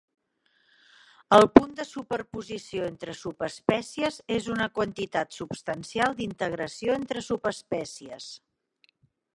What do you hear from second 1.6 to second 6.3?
de superposició entre subespècies és una quantitat substancial